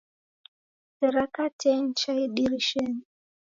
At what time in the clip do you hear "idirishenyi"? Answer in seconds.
2.25-3.03